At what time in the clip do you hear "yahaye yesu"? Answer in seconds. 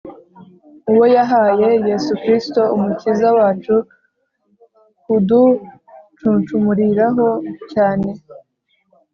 1.15-2.11